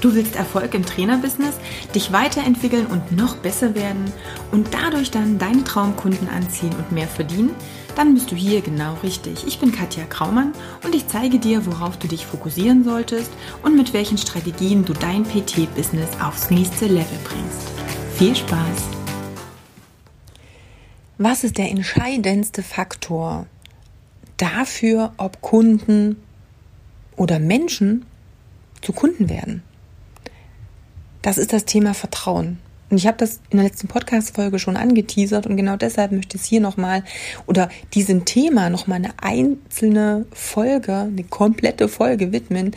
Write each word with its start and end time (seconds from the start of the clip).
Du 0.00 0.14
willst 0.14 0.34
Erfolg 0.34 0.72
im 0.74 0.86
Trainerbusiness, 0.86 1.56
dich 1.94 2.10
weiterentwickeln 2.10 2.86
und 2.86 3.12
noch 3.12 3.36
besser 3.36 3.74
werden 3.74 4.10
und 4.50 4.68
dadurch 4.72 5.10
dann 5.10 5.38
deine 5.38 5.62
Traumkunden 5.62 6.28
anziehen 6.28 6.72
und 6.78 6.90
mehr 6.90 7.06
verdienen? 7.06 7.54
Dann 7.96 8.14
bist 8.14 8.30
du 8.30 8.36
hier 8.36 8.62
genau 8.62 8.94
richtig. 9.02 9.46
Ich 9.46 9.58
bin 9.58 9.72
Katja 9.72 10.04
Kraumann 10.04 10.52
und 10.84 10.94
ich 10.94 11.06
zeige 11.06 11.38
dir, 11.38 11.66
worauf 11.66 11.98
du 11.98 12.08
dich 12.08 12.24
fokussieren 12.24 12.82
solltest 12.82 13.30
und 13.62 13.76
mit 13.76 13.92
welchen 13.92 14.16
Strategien 14.16 14.86
du 14.86 14.94
dein 14.94 15.24
PT-Business 15.24 16.08
aufs 16.22 16.50
nächste 16.50 16.86
Level 16.86 17.18
bringst. 17.24 17.68
Viel 18.16 18.34
Spaß! 18.34 18.88
Was 21.18 21.44
ist 21.44 21.58
der 21.58 21.70
entscheidendste 21.70 22.62
Faktor 22.62 23.46
dafür, 24.38 25.12
ob 25.18 25.42
Kunden 25.42 26.16
oder 27.16 27.38
Menschen 27.38 28.06
zu 28.80 28.94
Kunden 28.94 29.28
werden? 29.28 29.62
Das 31.22 31.38
ist 31.38 31.52
das 31.52 31.64
Thema 31.64 31.94
Vertrauen. 31.94 32.58
Und 32.90 32.96
ich 32.96 33.06
habe 33.06 33.18
das 33.18 33.40
in 33.50 33.58
der 33.58 33.66
letzten 33.66 33.86
Podcast-Folge 33.86 34.58
schon 34.58 34.76
angeteasert 34.76 35.46
und 35.46 35.56
genau 35.56 35.76
deshalb 35.76 36.10
möchte 36.10 36.36
ich 36.36 36.42
es 36.42 36.48
hier 36.48 36.60
nochmal 36.60 37.04
oder 37.46 37.68
diesem 37.94 38.24
Thema 38.24 38.68
nochmal 38.68 38.96
eine 38.96 39.12
einzelne 39.22 40.26
Folge, 40.32 40.96
eine 40.96 41.22
komplette 41.22 41.88
Folge 41.88 42.32
widmen, 42.32 42.72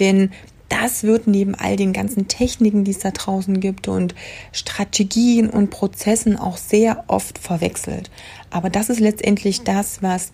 denn 0.00 0.32
das 0.68 1.04
wird 1.04 1.26
neben 1.26 1.54
all 1.54 1.76
den 1.76 1.92
ganzen 1.92 2.28
Techniken, 2.28 2.82
die 2.82 2.92
es 2.92 2.98
da 2.98 3.10
draußen 3.10 3.60
gibt 3.60 3.88
und 3.88 4.14
Strategien 4.52 5.50
und 5.50 5.70
Prozessen 5.70 6.36
auch 6.36 6.56
sehr 6.56 7.04
oft 7.08 7.38
verwechselt. 7.38 8.10
Aber 8.50 8.70
das 8.70 8.88
ist 8.88 8.98
letztendlich 8.98 9.62
das, 9.62 10.02
was 10.02 10.32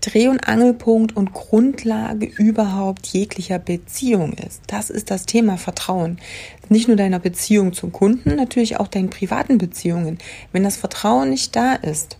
Dreh- 0.00 0.28
und 0.28 0.46
Angelpunkt 0.46 1.16
und 1.16 1.32
Grundlage 1.32 2.26
überhaupt 2.26 3.06
jeglicher 3.08 3.58
Beziehung 3.58 4.32
ist. 4.34 4.62
Das 4.68 4.90
ist 4.90 5.10
das 5.10 5.26
Thema 5.26 5.56
Vertrauen. 5.56 6.18
Nicht 6.68 6.86
nur 6.86 6.96
deiner 6.96 7.18
Beziehung 7.18 7.72
zum 7.72 7.92
Kunden, 7.92 8.36
natürlich 8.36 8.78
auch 8.78 8.86
deinen 8.86 9.10
privaten 9.10 9.58
Beziehungen. 9.58 10.18
Wenn 10.52 10.62
das 10.62 10.76
Vertrauen 10.76 11.30
nicht 11.30 11.56
da 11.56 11.74
ist, 11.74 12.16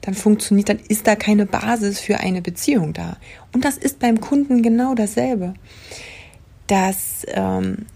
dann 0.00 0.14
funktioniert, 0.14 0.68
dann 0.68 0.78
ist 0.88 1.06
da 1.06 1.16
keine 1.16 1.46
Basis 1.46 1.98
für 1.98 2.20
eine 2.20 2.42
Beziehung 2.42 2.92
da. 2.92 3.16
Und 3.52 3.64
das 3.64 3.76
ist 3.76 3.98
beim 3.98 4.20
Kunden 4.20 4.62
genau 4.62 4.94
dasselbe. 4.94 5.54
Das 6.66 7.26
ähm, 7.28 7.86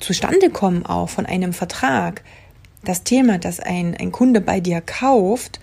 Zustandekommen 0.00 0.84
auch 0.84 1.08
von 1.08 1.26
einem 1.26 1.52
Vertrag, 1.52 2.22
das 2.84 3.04
Thema, 3.04 3.38
dass 3.38 3.60
ein, 3.60 3.96
ein 3.96 4.10
Kunde 4.10 4.40
bei 4.40 4.60
dir 4.60 4.80
kauft, 4.80 5.60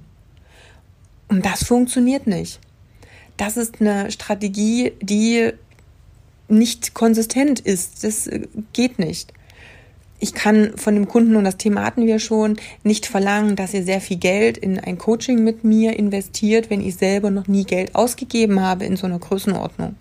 Und 1.28 1.46
das 1.46 1.64
funktioniert 1.64 2.26
nicht. 2.26 2.60
Das 3.38 3.58
ist 3.58 3.80
eine 3.80 4.10
Strategie, 4.10 4.94
die 5.02 5.52
nicht 6.48 6.96
konsistent 6.96 7.60
ist. 7.60 8.04
Das 8.04 8.26
äh, 8.26 8.48
geht 8.74 8.98
nicht. 8.98 9.34
Ich 10.20 10.34
kann 10.34 10.74
von 10.76 10.96
dem 10.96 11.08
Kunden, 11.08 11.36
und 11.36 11.44
das 11.44 11.58
Thema 11.58 11.86
hatten 11.86 12.08
wir 12.08 12.18
schon, 12.18 12.58
nicht 12.84 13.06
verlangen, 13.06 13.56
dass 13.56 13.76
er 13.76 13.84
sehr 13.84 14.02
viel 14.02 14.18
Geld 14.18 14.58
in 14.58 14.80
ein 14.80 14.98
Coaching 14.98 15.44
mit 15.44 15.64
mir 15.64 15.98
investiert, 15.98 16.72
wenn 16.72 16.82
ich 16.82 16.96
selber 16.96 17.30
noch 17.30 17.48
nie 17.48 17.66
Geld 17.66 17.94
ausgegeben 17.94 18.60
habe 18.60 18.86
in 18.86 18.98
so 18.98 19.06
einer 19.06 19.20
Größenordnung. 19.20 19.96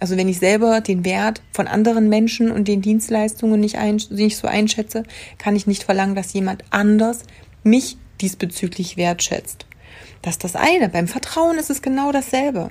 Also 0.00 0.16
wenn 0.16 0.28
ich 0.28 0.38
selber 0.38 0.80
den 0.80 1.04
Wert 1.04 1.42
von 1.52 1.66
anderen 1.66 2.08
Menschen 2.08 2.50
und 2.50 2.68
den 2.68 2.82
Dienstleistungen 2.82 3.60
nicht, 3.60 3.76
ein, 3.76 4.00
nicht 4.10 4.36
so 4.36 4.46
einschätze, 4.46 5.04
kann 5.38 5.56
ich 5.56 5.66
nicht 5.66 5.84
verlangen, 5.84 6.14
dass 6.14 6.32
jemand 6.32 6.64
anders 6.70 7.20
mich 7.62 7.96
diesbezüglich 8.20 8.96
wertschätzt. 8.96 9.66
Das 10.22 10.34
ist 10.34 10.44
das 10.44 10.56
eine. 10.56 10.88
Beim 10.88 11.08
Vertrauen 11.08 11.58
ist 11.58 11.70
es 11.70 11.82
genau 11.82 12.12
dasselbe. 12.12 12.70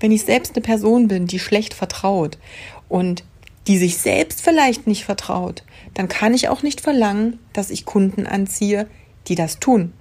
Wenn 0.00 0.12
ich 0.12 0.24
selbst 0.24 0.54
eine 0.54 0.62
Person 0.62 1.08
bin, 1.08 1.26
die 1.26 1.38
schlecht 1.38 1.74
vertraut 1.74 2.38
und 2.88 3.24
die 3.66 3.78
sich 3.78 3.96
selbst 3.98 4.42
vielleicht 4.42 4.86
nicht 4.86 5.04
vertraut, 5.04 5.64
dann 5.94 6.08
kann 6.08 6.34
ich 6.34 6.48
auch 6.48 6.62
nicht 6.62 6.80
verlangen, 6.80 7.38
dass 7.52 7.70
ich 7.70 7.84
Kunden 7.84 8.26
anziehe, 8.26 8.86
die 9.28 9.34
das 9.34 9.58
tun. 9.58 9.92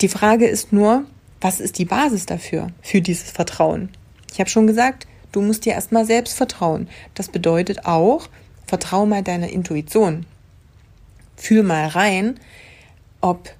Die 0.00 0.08
Frage 0.08 0.46
ist 0.46 0.72
nur, 0.72 1.04
was 1.40 1.60
ist 1.60 1.78
die 1.78 1.84
Basis 1.84 2.26
dafür, 2.26 2.68
für 2.82 3.00
dieses 3.00 3.30
Vertrauen? 3.30 3.88
Ich 4.32 4.40
habe 4.40 4.50
schon 4.50 4.66
gesagt, 4.66 5.06
Du 5.32 5.40
musst 5.40 5.64
dir 5.64 5.72
erstmal 5.72 6.04
selbst 6.04 6.36
vertrauen. 6.36 6.88
Das 7.14 7.28
bedeutet 7.28 7.86
auch, 7.86 8.28
vertrau 8.66 9.06
mal 9.06 9.22
deiner 9.22 9.48
Intuition. 9.48 10.26
Fühl 11.36 11.62
mal 11.62 11.88
rein, 11.88 12.38
ob 13.20 13.50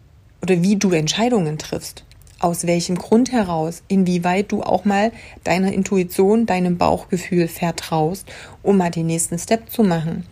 oder 0.42 0.62
wie 0.62 0.76
du 0.76 0.90
Entscheidungen 0.92 1.58
triffst. 1.58 2.04
Aus 2.38 2.66
welchem 2.66 2.96
Grund 2.96 3.30
heraus, 3.32 3.82
inwieweit 3.88 4.50
du 4.50 4.62
auch 4.62 4.84
mal 4.84 5.12
deiner 5.44 5.72
Intuition, 5.72 6.44
deinem 6.44 6.76
Bauchgefühl 6.76 7.48
vertraust, 7.48 8.26
um 8.62 8.76
mal 8.76 8.90
den 8.90 9.06
nächsten 9.06 9.38
Step 9.38 9.70
zu 9.70 9.82
machen. 9.84 10.26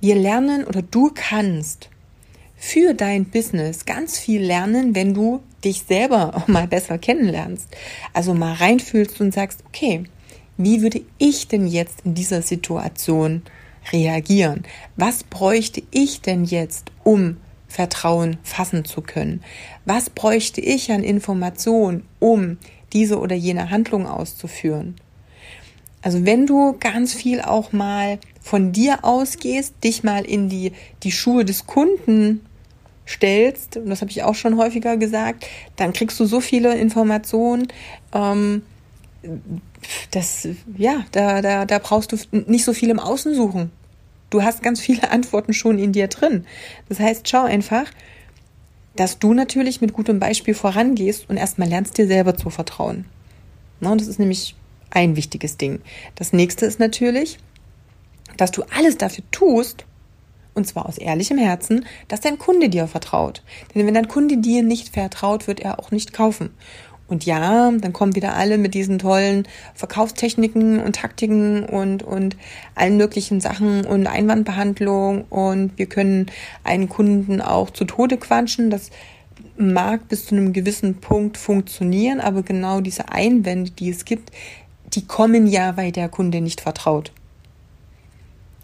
Wir 0.00 0.14
lernen 0.14 0.64
oder 0.64 0.82
du 0.82 1.10
kannst 1.14 1.88
für 2.56 2.94
dein 2.94 3.24
Business 3.24 3.84
ganz 3.84 4.18
viel 4.18 4.40
lernen, 4.40 4.94
wenn 4.94 5.14
du 5.14 5.42
dich 5.64 5.82
selber 5.82 6.36
auch 6.36 6.46
mal 6.46 6.68
besser 6.68 6.96
kennenlernst. 6.96 7.68
Also 8.12 8.34
mal 8.34 8.54
reinfühlst 8.54 9.20
und 9.20 9.34
sagst, 9.34 9.64
okay, 9.66 10.04
wie 10.56 10.82
würde 10.82 11.02
ich 11.18 11.48
denn 11.48 11.66
jetzt 11.66 12.00
in 12.04 12.14
dieser 12.14 12.42
Situation 12.42 13.42
reagieren? 13.92 14.62
Was 14.96 15.24
bräuchte 15.24 15.82
ich 15.90 16.20
denn 16.20 16.44
jetzt, 16.44 16.92
um 17.04 17.38
Vertrauen 17.68 18.36
fassen 18.42 18.84
zu 18.84 19.00
können? 19.00 19.42
Was 19.84 20.10
bräuchte 20.10 20.60
ich 20.60 20.92
an 20.92 21.02
Informationen, 21.02 22.06
um 22.20 22.58
diese 22.92 23.18
oder 23.18 23.34
jene 23.34 23.70
Handlung 23.70 24.06
auszuführen? 24.06 24.94
Also 26.02 26.26
wenn 26.26 26.46
du 26.46 26.76
ganz 26.78 27.14
viel 27.14 27.40
auch 27.40 27.72
mal 27.72 28.18
von 28.40 28.72
dir 28.72 29.04
ausgehst, 29.04 29.74
dich 29.84 30.02
mal 30.02 30.24
in 30.24 30.48
die, 30.48 30.72
die 31.02 31.12
Schuhe 31.12 31.44
des 31.44 31.66
Kunden 31.66 32.44
stellst, 33.06 33.76
und 33.76 33.88
das 33.88 34.00
habe 34.00 34.10
ich 34.10 34.22
auch 34.22 34.34
schon 34.34 34.56
häufiger 34.56 34.96
gesagt, 34.96 35.46
dann 35.76 35.92
kriegst 35.92 36.18
du 36.20 36.26
so 36.26 36.40
viele 36.40 36.76
Informationen, 36.76 37.68
ähm, 38.12 38.62
das, 40.10 40.48
ja, 40.76 41.04
da, 41.12 41.42
da, 41.42 41.64
da 41.64 41.78
brauchst 41.78 42.12
du 42.12 42.16
nicht 42.46 42.64
so 42.64 42.72
viel 42.72 42.90
im 42.90 43.00
Außen 43.00 43.34
suchen. 43.34 43.70
Du 44.30 44.42
hast 44.42 44.62
ganz 44.62 44.80
viele 44.80 45.10
Antworten 45.10 45.52
schon 45.52 45.78
in 45.78 45.92
dir 45.92 46.08
drin. 46.08 46.46
Das 46.88 47.00
heißt, 47.00 47.28
schau 47.28 47.44
einfach, 47.44 47.86
dass 48.96 49.18
du 49.18 49.34
natürlich 49.34 49.80
mit 49.80 49.92
gutem 49.92 50.18
Beispiel 50.18 50.54
vorangehst 50.54 51.28
und 51.28 51.36
erstmal 51.36 51.68
lernst 51.68 51.96
dir 51.98 52.06
selber 52.06 52.36
zu 52.36 52.50
vertrauen. 52.50 53.06
Na, 53.80 53.94
das 53.96 54.06
ist 54.06 54.18
nämlich 54.18 54.54
ein 54.90 55.16
wichtiges 55.16 55.56
Ding. 55.56 55.80
Das 56.14 56.32
nächste 56.32 56.66
ist 56.66 56.78
natürlich, 56.78 57.38
dass 58.36 58.50
du 58.50 58.62
alles 58.74 58.98
dafür 58.98 59.24
tust, 59.30 59.86
und 60.54 60.66
zwar 60.66 60.86
aus 60.86 60.98
ehrlichem 60.98 61.38
Herzen, 61.38 61.86
dass 62.08 62.20
dein 62.20 62.38
Kunde 62.38 62.68
dir 62.68 62.86
vertraut. 62.86 63.42
Denn 63.74 63.86
wenn 63.86 63.94
dein 63.94 64.08
Kunde 64.08 64.36
dir 64.36 64.62
nicht 64.62 64.90
vertraut, 64.90 65.46
wird 65.46 65.60
er 65.60 65.78
auch 65.78 65.90
nicht 65.90 66.12
kaufen. 66.12 66.50
Und 67.12 67.26
ja, 67.26 67.70
dann 67.70 67.92
kommen 67.92 68.16
wieder 68.16 68.34
alle 68.36 68.56
mit 68.56 68.72
diesen 68.72 68.98
tollen 68.98 69.46
Verkaufstechniken 69.74 70.80
und 70.80 70.96
Taktiken 70.96 71.62
und, 71.62 72.02
und 72.02 72.38
allen 72.74 72.96
möglichen 72.96 73.38
Sachen 73.42 73.84
und 73.84 74.06
Einwandbehandlung 74.06 75.26
und 75.28 75.76
wir 75.76 75.84
können 75.84 76.30
einen 76.64 76.88
Kunden 76.88 77.42
auch 77.42 77.68
zu 77.68 77.84
Tode 77.84 78.16
quatschen. 78.16 78.70
Das 78.70 78.88
mag 79.58 80.08
bis 80.08 80.24
zu 80.24 80.34
einem 80.34 80.54
gewissen 80.54 81.02
Punkt 81.02 81.36
funktionieren, 81.36 82.18
aber 82.18 82.42
genau 82.42 82.80
diese 82.80 83.10
Einwände, 83.10 83.72
die 83.72 83.90
es 83.90 84.06
gibt, 84.06 84.30
die 84.94 85.04
kommen 85.06 85.46
ja, 85.46 85.76
weil 85.76 85.92
der 85.92 86.08
Kunde 86.08 86.40
nicht 86.40 86.62
vertraut. 86.62 87.12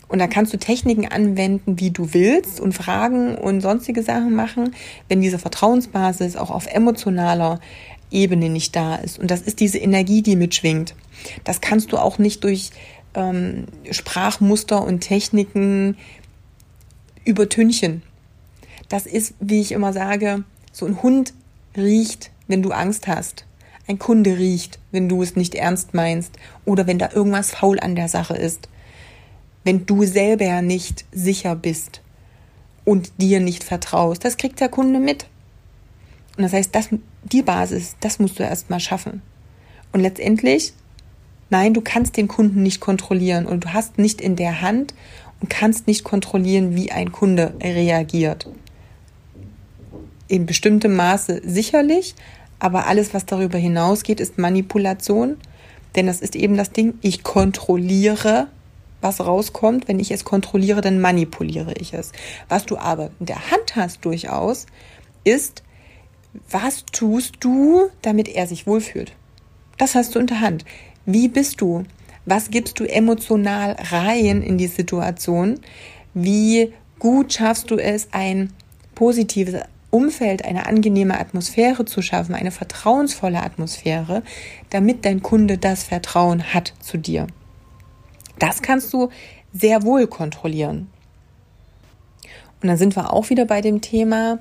Und 0.09 0.21
da 0.21 0.27
kannst 0.27 0.55
du 0.55 0.59
Techniken 0.59 1.06
anwenden, 1.06 1.79
wie 1.79 1.91
du 1.91 2.15
willst 2.15 2.61
und 2.61 2.73
Fragen 2.73 3.35
und 3.35 3.61
sonstige 3.61 4.03
Sachen 4.03 4.35
machen, 4.35 4.75
wenn 5.09 5.21
diese 5.21 5.39
Vertrauensbasis 5.39 6.37
auch 6.37 6.50
auf 6.50 6.67
emotionaler 6.67 7.61
Ebene 8.11 8.49
nicht 8.49 8.75
da 8.77 8.97
ist. 8.97 9.19
Und 9.19 9.31
das 9.31 9.43
ist 9.43 9.61
diese 9.61 9.79
Energie, 9.79 10.23
die 10.23 10.37
mitschwingt. 10.37 10.95
Das 11.45 11.61
kannst 11.61 11.93
du 11.93 11.99
auch 11.99 12.19
nicht 12.19 12.45
durch 12.45 12.71
ähm, 13.15 13.67
Sprachmuster 13.91 14.83
und 14.83 15.01
Techniken 15.01 15.97
übertünchen. 17.25 18.03
Das 18.89 19.07
ist, 19.07 19.35
wie 19.41 19.61
ich 19.61 19.73
immer 19.73 19.93
sage, 19.93 20.45
so 20.73 20.87
ein 20.87 21.03
Hund 21.03 21.35
riecht, 21.77 22.31
wenn 22.47 22.63
du 22.63 22.71
Angst 22.71 23.07
hast. 23.07 23.45
Ein 23.87 23.99
Kunde 23.99 24.39
riecht, 24.39 24.79
wenn 24.91 25.09
du 25.09 25.23
es 25.23 25.37
nicht 25.37 25.55
ernst 25.55 25.95
meinst 25.95 26.33
oder 26.65 26.87
wenn 26.87 26.99
da 26.99 27.11
irgendwas 27.13 27.51
faul 27.51 27.81
an 27.81 27.97
der 27.97 28.09
Sache 28.09 28.37
ist. 28.37 28.69
Wenn 29.65 29.87
du 29.87 30.05
selber 30.05 30.63
nicht 30.63 31.05
sicher 31.13 31.57
bist 31.57 32.01
und 32.85 33.13
dir 33.21 33.41
nicht 33.41 33.65
vertraust, 33.65 34.25
das 34.25 34.37
kriegt 34.37 34.61
der 34.61 34.69
Kunde 34.69 35.01
mit. 35.01 35.27
Und 36.38 36.44
das 36.44 36.52
heißt, 36.52 36.73
das, 36.73 36.88
die 37.25 37.43
Basis, 37.43 37.96
das 37.99 38.20
musst 38.20 38.38
du 38.38 38.44
erstmal 38.44 38.79
schaffen. 38.79 39.23
Und 39.93 40.00
letztendlich, 40.00 40.73
nein, 41.50 41.75
du 41.75 41.81
kannst 41.81 42.17
den 42.17 42.29
Kunden 42.29 42.62
nicht 42.62 42.79
kontrollieren 42.79 43.44
und 43.44 43.64
du 43.64 43.73
hast 43.73 43.99
nicht 43.99 44.20
in 44.20 44.37
der 44.37 44.61
Hand 44.61 44.94
und 45.40 45.50
kannst 45.50 45.88
nicht 45.88 46.05
kontrollieren, 46.05 46.76
wie 46.76 46.93
ein 46.93 47.11
Kunde 47.11 47.55
reagiert. 47.61 48.49
In 50.29 50.46
bestimmtem 50.46 50.94
Maße 50.94 51.43
sicherlich, 51.44 52.14
aber 52.61 52.87
alles, 52.87 53.14
was 53.14 53.26
darüber 53.26 53.58
hinausgeht, 53.58 54.20
ist 54.20 54.38
Manipulation. 54.38 55.38
Denn 55.96 56.06
das 56.06 56.20
ist 56.20 56.37
eben 56.37 56.56
das 56.56 56.70
Ding, 56.70 56.99
ich 57.02 57.25
kontrolliere, 57.25 58.46
was 59.00 59.20
rauskommt. 59.20 59.88
Wenn 59.88 59.99
ich 59.99 60.12
es 60.12 60.25
kontrolliere, 60.25 60.82
dann 60.82 61.00
manipuliere 61.00 61.73
ich 61.81 61.94
es. 61.94 62.12
Was 62.49 62.64
du 62.64 62.76
aber 62.76 63.11
in 63.19 63.26
der 63.26 63.50
Hand 63.50 63.75
hast 63.75 64.05
durchaus, 64.05 64.67
ist, 65.25 65.64
was 66.51 66.85
tust 66.87 67.37
du, 67.41 67.89
damit 68.03 68.29
er 68.29 68.47
sich 68.47 68.67
wohlfühlt? 68.67 69.13
Das 69.77 69.95
hast 69.95 70.15
du 70.15 70.19
in 70.19 70.27
der 70.27 70.41
Hand. 70.41 70.65
Wie 71.07 71.29
bist 71.29 71.61
du? 71.61 71.85
Was 72.27 72.51
gibst 72.51 72.79
du 72.81 72.85
emotional 72.85 73.77
rein 73.91 74.43
in 74.43 74.59
die 74.59 74.67
Situation? 74.67 75.61
Wie 76.15 76.73
gut 76.99 77.33
schaffst 77.33 77.71
du 77.71 77.77
es, 77.77 78.09
ein 78.13 78.53
positives 78.95 79.63
Umfeld, 79.91 80.45
eine 80.45 80.67
angenehme 80.67 81.19
Atmosphäre 81.19 81.87
zu 81.87 82.03
schaffen, 82.03 82.35
eine 82.35 82.51
vertrauensvolle 82.51 83.43
Atmosphäre, 83.43 84.23
damit 84.69 85.05
dein 85.07 85.23
Kunde 85.23 85.57
das 85.57 85.85
Vertrauen 85.85 86.53
hat 86.53 86.75
zu 86.81 86.99
dir? 86.99 87.27
Das 88.39 88.61
kannst 88.61 88.93
du 88.93 89.09
sehr 89.55 89.83
wohl 89.83 90.07
kontrollieren. 90.07 90.89
Und 92.61 92.69
dann 92.69 92.77
sind 92.77 92.97
wir 92.97 93.13
auch 93.13 93.31
wieder 93.31 93.47
bei 93.47 93.61
dem 93.61 93.81
Thema, 93.81 94.41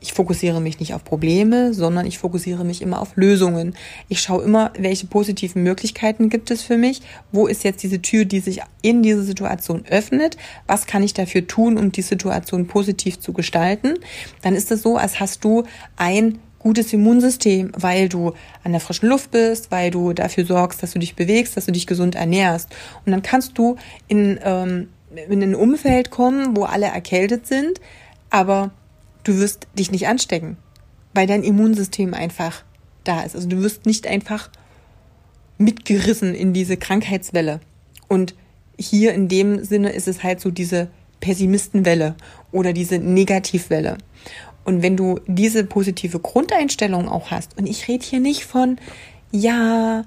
ich 0.00 0.12
fokussiere 0.12 0.60
mich 0.60 0.78
nicht 0.78 0.94
auf 0.94 1.04
Probleme, 1.04 1.72
sondern 1.72 2.06
ich 2.06 2.18
fokussiere 2.18 2.64
mich 2.64 2.82
immer 2.82 3.00
auf 3.00 3.16
Lösungen. 3.16 3.74
Ich 4.08 4.20
schaue 4.20 4.44
immer, 4.44 4.72
welche 4.78 5.06
positiven 5.06 5.62
Möglichkeiten 5.62 6.28
gibt 6.28 6.50
es 6.50 6.62
für 6.62 6.76
mich, 6.76 7.00
wo 7.32 7.46
ist 7.46 7.64
jetzt 7.64 7.82
diese 7.82 8.02
Tür, 8.02 8.24
die 8.24 8.40
sich 8.40 8.60
in 8.82 9.02
diese 9.02 9.22
Situation 9.22 9.84
öffnet, 9.88 10.36
was 10.66 10.86
kann 10.86 11.02
ich 11.02 11.14
dafür 11.14 11.46
tun, 11.46 11.78
um 11.78 11.92
die 11.92 12.02
Situation 12.02 12.66
positiv 12.66 13.20
zu 13.20 13.32
gestalten. 13.32 13.94
Dann 14.42 14.54
ist 14.54 14.70
es 14.70 14.82
so, 14.82 14.96
als 14.96 15.18
hast 15.18 15.44
du 15.44 15.64
ein 15.96 16.38
gutes 16.58 16.92
Immunsystem, 16.92 17.72
weil 17.76 18.08
du 18.08 18.32
an 18.64 18.72
der 18.72 18.80
frischen 18.80 19.08
Luft 19.08 19.30
bist, 19.30 19.70
weil 19.70 19.90
du 19.90 20.12
dafür 20.12 20.44
sorgst, 20.44 20.82
dass 20.82 20.92
du 20.92 20.98
dich 20.98 21.14
bewegst, 21.14 21.56
dass 21.56 21.66
du 21.66 21.72
dich 21.72 21.86
gesund 21.86 22.16
ernährst. 22.16 22.74
Und 23.04 23.12
dann 23.12 23.22
kannst 23.22 23.56
du 23.56 23.76
in, 24.08 24.38
ähm, 24.42 24.88
in 25.28 25.42
ein 25.42 25.54
Umfeld 25.54 26.10
kommen, 26.10 26.56
wo 26.56 26.64
alle 26.64 26.86
erkältet 26.86 27.46
sind, 27.46 27.80
aber 28.30 28.72
du 29.26 29.38
wirst 29.38 29.66
dich 29.78 29.90
nicht 29.90 30.06
anstecken, 30.06 30.56
weil 31.14 31.26
dein 31.26 31.42
Immunsystem 31.42 32.14
einfach 32.14 32.62
da 33.04 33.22
ist. 33.22 33.34
Also 33.34 33.48
du 33.48 33.62
wirst 33.62 33.86
nicht 33.86 34.06
einfach 34.06 34.50
mitgerissen 35.58 36.34
in 36.34 36.52
diese 36.52 36.76
Krankheitswelle. 36.76 37.60
Und 38.08 38.34
hier 38.78 39.14
in 39.14 39.28
dem 39.28 39.64
Sinne 39.64 39.90
ist 39.90 40.06
es 40.06 40.22
halt 40.22 40.40
so 40.40 40.50
diese 40.50 40.88
Pessimistenwelle 41.20 42.14
oder 42.52 42.72
diese 42.72 42.98
Negativwelle. 42.98 43.98
Und 44.64 44.82
wenn 44.82 44.96
du 44.96 45.20
diese 45.26 45.64
positive 45.64 46.18
Grundeinstellung 46.18 47.08
auch 47.08 47.30
hast, 47.30 47.56
und 47.56 47.66
ich 47.66 47.88
rede 47.88 48.04
hier 48.04 48.20
nicht 48.20 48.44
von, 48.44 48.78
ja, 49.32 50.04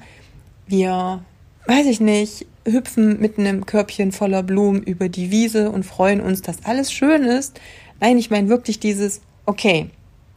wir, 0.67 1.23
weiß 1.65 1.87
ich 1.87 1.99
nicht, 1.99 2.45
hüpfen 2.65 3.19
mit 3.19 3.39
einem 3.39 3.65
Körbchen 3.65 4.11
voller 4.11 4.43
Blumen 4.43 4.83
über 4.83 5.09
die 5.09 5.31
Wiese 5.31 5.71
und 5.71 5.85
freuen 5.85 6.21
uns, 6.21 6.41
dass 6.41 6.65
alles 6.65 6.91
schön 6.91 7.23
ist, 7.23 7.59
Nein, 7.99 8.17
ich 8.17 8.29
meine 8.29 8.49
wirklich 8.49 8.79
dieses, 8.79 9.21
okay, 9.45 9.89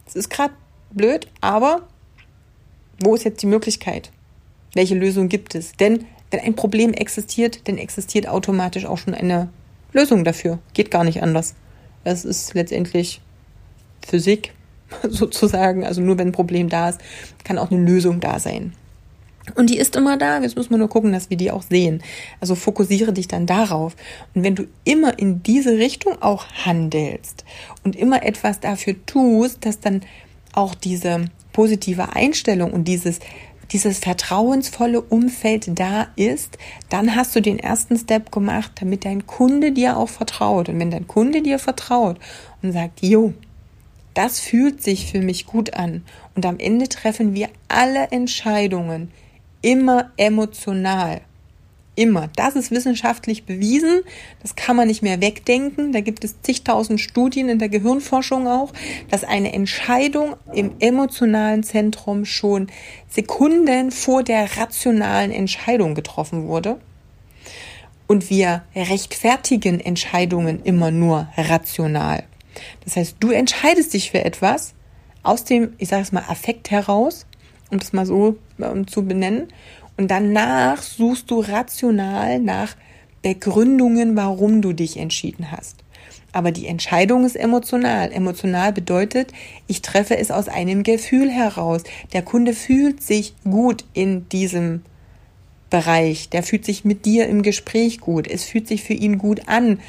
es 0.05 0.15
ist 0.15 0.29
gerade 0.29 0.53
blöd, 0.91 1.27
aber 1.41 1.87
wo 2.99 3.15
ist 3.15 3.23
jetzt 3.23 3.41
die 3.41 3.47
Möglichkeit? 3.47 4.11
Welche 4.73 4.95
Lösung 4.95 5.29
gibt 5.29 5.55
es? 5.55 5.73
Denn 5.73 6.05
wenn 6.31 6.39
ein 6.39 6.55
Problem 6.55 6.93
existiert, 6.93 7.67
dann 7.67 7.77
existiert 7.77 8.27
automatisch 8.27 8.85
auch 8.85 8.97
schon 8.97 9.13
eine 9.13 9.49
Lösung 9.91 10.23
dafür. 10.23 10.59
Geht 10.73 10.91
gar 10.91 11.03
nicht 11.03 11.21
anders. 11.21 11.55
Das 12.03 12.25
ist 12.25 12.53
letztendlich 12.53 13.21
Physik 14.05 14.53
sozusagen. 15.07 15.85
Also 15.85 16.01
nur 16.01 16.17
wenn 16.17 16.29
ein 16.29 16.33
Problem 16.33 16.69
da 16.69 16.89
ist, 16.89 16.99
kann 17.43 17.57
auch 17.57 17.71
eine 17.71 17.81
Lösung 17.81 18.19
da 18.19 18.39
sein. 18.39 18.73
Und 19.55 19.69
die 19.69 19.77
ist 19.77 19.95
immer 19.95 20.17
da. 20.17 20.41
Jetzt 20.41 20.55
muss 20.55 20.69
man 20.69 20.79
nur 20.79 20.89
gucken, 20.89 21.11
dass 21.11 21.29
wir 21.29 21.37
die 21.37 21.51
auch 21.51 21.63
sehen. 21.63 22.01
Also 22.39 22.55
fokussiere 22.55 23.13
dich 23.13 23.27
dann 23.27 23.45
darauf. 23.45 23.95
Und 24.33 24.43
wenn 24.43 24.55
du 24.55 24.67
immer 24.83 25.19
in 25.19 25.43
diese 25.43 25.77
Richtung 25.77 26.21
auch 26.21 26.45
handelst 26.65 27.43
und 27.83 27.95
immer 27.95 28.23
etwas 28.23 28.59
dafür 28.59 28.95
tust, 29.05 29.65
dass 29.65 29.79
dann 29.79 30.01
auch 30.53 30.75
diese 30.75 31.25
positive 31.51 32.15
Einstellung 32.15 32.71
und 32.71 32.87
dieses 32.87 33.19
dieses 33.71 33.97
vertrauensvolle 33.97 35.01
Umfeld 35.01 35.79
da 35.79 36.07
ist, 36.15 36.59
dann 36.89 37.15
hast 37.15 37.35
du 37.35 37.41
den 37.41 37.57
ersten 37.57 37.97
Step 37.97 38.31
gemacht, 38.31 38.71
damit 38.79 39.03
dein 39.03 39.25
Kunde 39.25 39.71
dir 39.71 39.97
auch 39.97 40.09
vertraut. 40.09 40.69
Und 40.69 40.79
wenn 40.79 40.91
dein 40.91 41.07
Kunde 41.07 41.41
dir 41.41 41.57
vertraut 41.57 42.19
und 42.61 42.71
sagt, 42.71 43.01
jo, 43.01 43.33
das 44.13 44.39
fühlt 44.39 44.83
sich 44.83 45.11
für 45.11 45.21
mich 45.21 45.47
gut 45.47 45.73
an. 45.73 46.03
Und 46.35 46.45
am 46.45 46.59
Ende 46.59 46.87
treffen 46.87 47.33
wir 47.33 47.49
alle 47.67 48.11
Entscheidungen 48.11 49.11
immer 49.63 50.11
emotional. 50.17 51.21
Immer. 51.95 52.29
Das 52.35 52.55
ist 52.55 52.71
wissenschaftlich 52.71 53.45
bewiesen. 53.45 54.01
Das 54.41 54.55
kann 54.55 54.75
man 54.75 54.87
nicht 54.87 55.03
mehr 55.03 55.21
wegdenken. 55.21 55.91
Da 55.91 56.01
gibt 56.01 56.23
es 56.23 56.41
zigtausend 56.41 56.99
Studien 56.99 57.49
in 57.49 57.59
der 57.59 57.69
Gehirnforschung 57.69 58.47
auch, 58.47 58.73
dass 59.11 59.23
eine 59.23 59.53
Entscheidung 59.53 60.35
im 60.53 60.71
emotionalen 60.79 61.61
Zentrum 61.63 62.25
schon 62.25 62.67
Sekunden 63.09 63.91
vor 63.91 64.23
der 64.23 64.57
rationalen 64.57 65.31
Entscheidung 65.31 65.93
getroffen 65.93 66.47
wurde. 66.47 66.79
Und 68.07 68.31
wir 68.31 68.63
rechtfertigen 68.75 69.79
Entscheidungen 69.79 70.63
immer 70.63 70.89
nur 70.89 71.27
rational. 71.37 72.23
Das 72.85 72.95
heißt, 72.95 73.17
du 73.19 73.29
entscheidest 73.29 73.93
dich 73.93 74.09
für 74.09 74.25
etwas 74.25 74.73
aus 75.21 75.45
dem, 75.45 75.73
ich 75.77 75.89
sage 75.89 76.01
es 76.01 76.11
mal, 76.11 76.23
Affekt 76.27 76.71
heraus, 76.71 77.27
um 77.71 77.79
das 77.79 77.93
mal 77.93 78.05
so 78.05 78.37
ähm, 78.59 78.87
zu 78.87 79.05
benennen. 79.05 79.47
Und 79.97 80.09
danach 80.09 80.81
suchst 80.81 81.29
du 81.29 81.39
rational 81.41 82.39
nach 82.39 82.75
Begründungen, 83.21 84.15
warum 84.15 84.61
du 84.61 84.73
dich 84.73 84.97
entschieden 84.97 85.51
hast. 85.51 85.83
Aber 86.33 86.51
die 86.51 86.65
Entscheidung 86.65 87.25
ist 87.25 87.35
emotional. 87.35 88.11
Emotional 88.11 88.73
bedeutet, 88.73 89.31
ich 89.67 89.83
treffe 89.83 90.17
es 90.17 90.31
aus 90.31 90.47
einem 90.47 90.81
Gefühl 90.83 91.29
heraus. 91.29 91.83
Der 92.11 92.23
Kunde 92.23 92.53
fühlt 92.53 93.03
sich 93.03 93.35
gut 93.43 93.85
in 93.93 94.27
diesem 94.29 94.81
Bereich. 95.73 96.29
Der 96.29 96.43
fühlt 96.43 96.65
sich 96.65 96.85
mit 96.85 97.03
dir 97.03 97.27
im 97.27 97.41
Gespräch 97.41 97.99
gut. 97.99 98.27
Es 98.27 98.43
fühlt 98.43 98.67
sich 98.67 98.83
für 98.83 98.93
ihn 98.93 99.17
gut 99.17 99.47
an, 99.47 99.79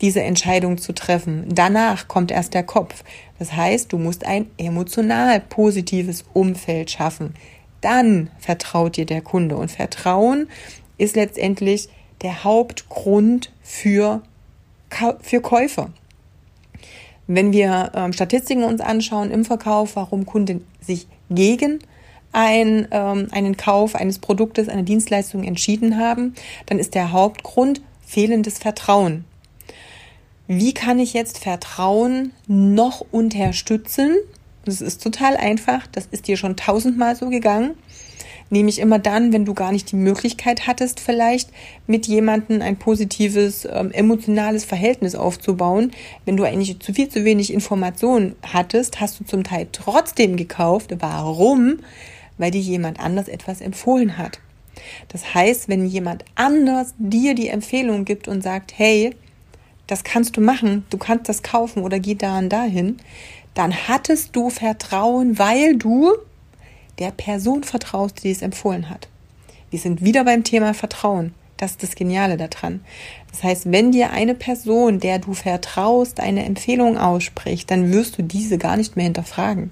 diese 0.00 0.22
Entscheidung 0.22 0.78
zu 0.78 0.94
treffen. 0.94 1.44
Danach 1.50 2.08
kommt 2.08 2.30
erst 2.30 2.54
der 2.54 2.62
Kopf. 2.62 3.04
Das 3.38 3.52
heißt, 3.52 3.92
du 3.92 3.98
musst 3.98 4.24
ein 4.24 4.46
emotional 4.56 5.40
positives 5.40 6.24
Umfeld 6.32 6.90
schaffen. 6.90 7.34
Dann 7.82 8.30
vertraut 8.38 8.96
dir 8.96 9.04
der 9.04 9.20
Kunde. 9.20 9.58
Und 9.58 9.70
Vertrauen 9.70 10.48
ist 10.96 11.14
letztendlich 11.14 11.90
der 12.22 12.42
Hauptgrund 12.42 13.52
für, 13.62 14.22
für 15.20 15.42
Käufer. 15.42 15.90
Wenn 17.26 17.52
wir 17.52 17.92
ähm, 17.94 18.14
Statistiken 18.14 18.64
uns 18.64 18.80
anschauen 18.80 19.30
im 19.30 19.44
Verkauf, 19.44 19.94
warum 19.96 20.24
Kunden 20.24 20.66
sich 20.80 21.06
gegen 21.28 21.80
ein, 22.34 22.88
ähm, 22.90 23.28
einen 23.30 23.56
Kauf 23.56 23.94
eines 23.94 24.18
Produktes, 24.18 24.68
einer 24.68 24.82
Dienstleistung 24.82 25.44
entschieden 25.44 25.98
haben, 25.98 26.34
dann 26.66 26.78
ist 26.78 26.94
der 26.94 27.12
Hauptgrund 27.12 27.80
fehlendes 28.04 28.58
Vertrauen. 28.58 29.24
Wie 30.46 30.74
kann 30.74 30.98
ich 30.98 31.14
jetzt 31.14 31.38
Vertrauen 31.38 32.32
noch 32.46 33.00
unterstützen? 33.10 34.16
Das 34.64 34.80
ist 34.80 35.02
total 35.02 35.36
einfach. 35.36 35.86
Das 35.86 36.06
ist 36.10 36.28
dir 36.28 36.36
schon 36.36 36.56
tausendmal 36.56 37.16
so 37.16 37.30
gegangen. 37.30 37.74
Nämlich 38.50 38.78
immer 38.78 38.98
dann, 38.98 39.32
wenn 39.32 39.46
du 39.46 39.54
gar 39.54 39.72
nicht 39.72 39.90
die 39.90 39.96
Möglichkeit 39.96 40.66
hattest, 40.66 41.00
vielleicht 41.00 41.48
mit 41.86 42.06
jemandem 42.06 42.60
ein 42.60 42.76
positives, 42.76 43.64
ähm, 43.64 43.90
emotionales 43.90 44.64
Verhältnis 44.64 45.14
aufzubauen. 45.14 45.92
Wenn 46.26 46.36
du 46.36 46.44
eigentlich 46.44 46.78
zu 46.80 46.92
viel 46.92 47.08
zu 47.08 47.24
wenig 47.24 47.52
Informationen 47.52 48.36
hattest, 48.42 49.00
hast 49.00 49.18
du 49.18 49.24
zum 49.24 49.44
Teil 49.44 49.68
trotzdem 49.72 50.36
gekauft. 50.36 50.94
Warum? 50.98 51.78
Weil 52.38 52.50
dir 52.50 52.60
jemand 52.60 53.00
anders 53.00 53.28
etwas 53.28 53.60
empfohlen 53.60 54.18
hat. 54.18 54.40
Das 55.08 55.34
heißt, 55.34 55.68
wenn 55.68 55.86
jemand 55.86 56.24
anders 56.34 56.94
dir 56.98 57.34
die 57.34 57.48
Empfehlung 57.48 58.04
gibt 58.04 58.28
und 58.28 58.42
sagt, 58.42 58.72
hey, 58.76 59.14
das 59.86 60.04
kannst 60.04 60.36
du 60.36 60.40
machen, 60.40 60.84
du 60.90 60.98
kannst 60.98 61.28
das 61.28 61.42
kaufen 61.42 61.82
oder 61.82 62.00
geh 62.00 62.14
da 62.14 62.38
und 62.38 62.48
dahin, 62.48 62.96
dann 63.54 63.72
hattest 63.72 64.34
du 64.34 64.50
Vertrauen, 64.50 65.38
weil 65.38 65.76
du 65.76 66.12
der 66.98 67.10
Person 67.10 67.64
vertraust, 67.64 68.24
die 68.24 68.30
es 68.30 68.42
empfohlen 68.42 68.90
hat. 68.90 69.08
Wir 69.70 69.78
sind 69.78 70.04
wieder 70.04 70.24
beim 70.24 70.44
Thema 70.44 70.74
Vertrauen. 70.74 71.34
Das 71.56 71.72
ist 71.72 71.82
das 71.82 71.94
Geniale 71.94 72.36
daran. 72.36 72.84
Das 73.30 73.42
heißt, 73.42 73.70
wenn 73.70 73.92
dir 73.92 74.10
eine 74.10 74.34
Person, 74.34 74.98
der 74.98 75.18
du 75.18 75.34
vertraust, 75.34 76.20
eine 76.20 76.44
Empfehlung 76.44 76.98
ausspricht, 76.98 77.70
dann 77.70 77.92
wirst 77.92 78.18
du 78.18 78.22
diese 78.22 78.58
gar 78.58 78.76
nicht 78.76 78.96
mehr 78.96 79.04
hinterfragen. 79.04 79.70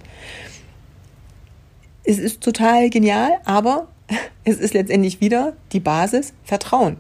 Es 2.04 2.18
ist 2.18 2.40
total 2.40 2.90
genial, 2.90 3.30
aber 3.44 3.88
es 4.44 4.58
ist 4.58 4.74
letztendlich 4.74 5.20
wieder 5.20 5.54
die 5.72 5.80
Basis 5.80 6.32
Vertrauen. 6.44 6.96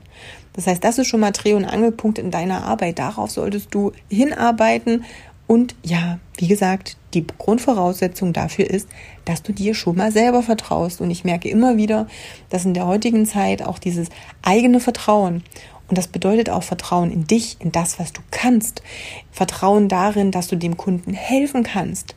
Das 0.54 0.66
heißt, 0.66 0.84
das 0.84 0.98
ist 0.98 1.06
schon 1.06 1.20
mal 1.20 1.30
Dreh- 1.30 1.54
und 1.54 1.64
Angelpunkt 1.64 2.18
in 2.18 2.30
deiner 2.30 2.64
Arbeit. 2.64 2.98
Darauf 2.98 3.30
solltest 3.30 3.74
du 3.74 3.92
hinarbeiten. 4.10 5.04
Und 5.46 5.74
ja, 5.82 6.18
wie 6.36 6.46
gesagt, 6.46 6.96
die 7.14 7.26
Grundvoraussetzung 7.26 8.32
dafür 8.32 8.68
ist, 8.68 8.88
dass 9.24 9.42
du 9.42 9.52
dir 9.52 9.74
schon 9.74 9.96
mal 9.96 10.12
selber 10.12 10.42
vertraust. 10.42 11.00
Und 11.00 11.10
ich 11.10 11.24
merke 11.24 11.48
immer 11.48 11.76
wieder, 11.76 12.06
dass 12.50 12.66
in 12.66 12.74
der 12.74 12.86
heutigen 12.86 13.26
Zeit 13.26 13.62
auch 13.62 13.78
dieses 13.78 14.08
eigene 14.42 14.78
Vertrauen 14.78 15.42
und 15.92 15.98
das 15.98 16.08
bedeutet 16.08 16.48
auch 16.48 16.62
Vertrauen 16.62 17.10
in 17.10 17.26
dich, 17.26 17.58
in 17.60 17.70
das, 17.70 17.98
was 17.98 18.14
du 18.14 18.22
kannst. 18.30 18.82
Vertrauen 19.30 19.90
darin, 19.90 20.30
dass 20.30 20.48
du 20.48 20.56
dem 20.56 20.78
Kunden 20.78 21.12
helfen 21.12 21.64
kannst. 21.64 22.14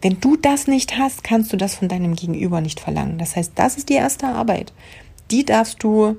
Wenn 0.00 0.20
du 0.20 0.36
das 0.36 0.66
nicht 0.66 0.96
hast, 0.96 1.24
kannst 1.24 1.52
du 1.52 1.56
das 1.56 1.74
von 1.74 1.88
deinem 1.88 2.14
Gegenüber 2.14 2.60
nicht 2.60 2.80
verlangen. 2.80 3.18
Das 3.18 3.36
heißt, 3.36 3.52
das 3.56 3.76
ist 3.76 3.88
die 3.88 3.94
erste 3.94 4.26
Arbeit. 4.26 4.72
Die 5.30 5.44
darfst 5.44 5.82
du 5.82 6.16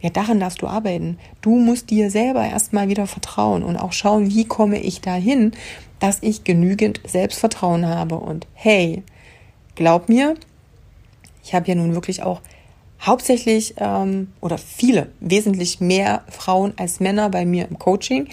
ja, 0.00 0.08
daran 0.08 0.40
darfst 0.40 0.62
du 0.62 0.66
arbeiten. 0.66 1.18
Du 1.42 1.56
musst 1.56 1.90
dir 1.90 2.10
selber 2.10 2.46
erstmal 2.46 2.88
wieder 2.88 3.06
vertrauen 3.06 3.62
und 3.62 3.76
auch 3.76 3.92
schauen, 3.92 4.28
wie 4.30 4.46
komme 4.46 4.80
ich 4.80 5.00
dahin, 5.00 5.52
dass 5.98 6.18
ich 6.22 6.44
genügend 6.44 7.00
Selbstvertrauen 7.06 7.86
habe. 7.86 8.16
Und 8.16 8.46
hey, 8.54 9.02
glaub 9.74 10.08
mir, 10.08 10.36
ich 11.44 11.54
habe 11.54 11.68
ja 11.68 11.74
nun 11.74 11.94
wirklich 11.94 12.22
auch 12.22 12.40
hauptsächlich 13.00 13.74
ähm, 13.76 14.32
oder 14.40 14.56
viele, 14.56 15.10
wesentlich 15.20 15.80
mehr 15.80 16.24
Frauen 16.28 16.72
als 16.76 17.00
Männer 17.00 17.28
bei 17.28 17.44
mir 17.44 17.68
im 17.68 17.78
Coaching, 17.78 18.28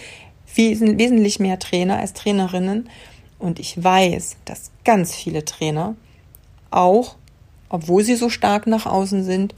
wesentlich 0.55 1.39
mehr 1.39 1.59
Trainer 1.59 1.99
als 1.99 2.13
Trainerinnen. 2.13 2.89
Und 3.39 3.59
ich 3.59 3.81
weiß, 3.81 4.37
dass 4.45 4.71
ganz 4.83 5.13
viele 5.13 5.45
Trainer 5.45 5.95
auch, 6.71 7.15
obwohl 7.69 8.03
sie 8.03 8.15
so 8.15 8.29
stark 8.29 8.67
nach 8.67 8.85
außen 8.85 9.23
sind, 9.23 9.53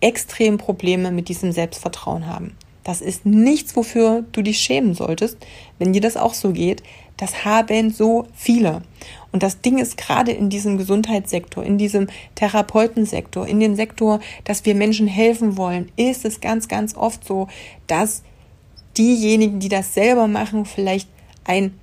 extrem 0.00 0.58
Probleme 0.58 1.10
mit 1.10 1.28
diesem 1.28 1.52
Selbstvertrauen 1.52 2.26
haben. 2.26 2.56
Das 2.84 3.00
ist 3.02 3.26
nichts, 3.26 3.76
wofür 3.76 4.24
du 4.32 4.42
dich 4.42 4.58
schämen 4.58 4.94
solltest, 4.94 5.36
wenn 5.78 5.92
dir 5.92 6.00
das 6.00 6.16
auch 6.16 6.34
so 6.34 6.52
geht. 6.52 6.82
Das 7.18 7.44
haben 7.44 7.90
so 7.90 8.26
viele. 8.34 8.80
Und 9.30 9.42
das 9.42 9.60
Ding 9.60 9.78
ist 9.78 9.98
gerade 9.98 10.32
in 10.32 10.48
diesem 10.48 10.78
Gesundheitssektor, 10.78 11.62
in 11.62 11.76
diesem 11.76 12.08
Therapeutensektor, 12.34 13.46
in 13.46 13.60
dem 13.60 13.76
Sektor, 13.76 14.20
dass 14.44 14.64
wir 14.64 14.74
Menschen 14.74 15.06
helfen 15.06 15.58
wollen, 15.58 15.92
ist 15.96 16.24
es 16.24 16.40
ganz, 16.40 16.66
ganz 16.66 16.96
oft 16.96 17.24
so, 17.26 17.48
dass 17.86 18.22
diejenigen, 18.96 19.60
die 19.60 19.68
das 19.68 19.92
selber 19.92 20.26
machen, 20.26 20.64
vielleicht 20.64 21.08
ein 21.44 21.78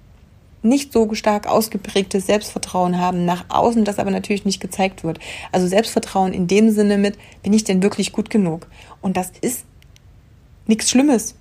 nicht 0.62 0.92
so 0.92 1.14
stark 1.14 1.48
ausgeprägtes 1.48 2.26
Selbstvertrauen 2.26 3.00
haben 3.00 3.26
nach 3.26 3.46
außen, 3.50 3.86
das 3.86 4.00
aber 4.00 4.12
natürlich 4.12 4.46
nicht 4.46 4.60
gezeigt 4.60 5.04
wird. 5.04 5.20
Also 5.52 5.68
Selbstvertrauen 5.68 6.34
in 6.34 6.48
dem 6.48 6.72
Sinne 6.72 6.98
mit, 6.98 7.18
bin 7.44 7.54
ich 7.54 7.64
denn 7.64 7.84
wirklich 7.84 8.12
gut 8.12 8.30
genug? 8.30 8.68
Und 9.02 9.18
das 9.18 9.32
ist 9.42 9.66
nichts 10.66 10.90
Schlimmes. 10.90 11.36